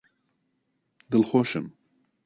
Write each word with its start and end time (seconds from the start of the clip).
دڵخۆشم! 1.11 1.65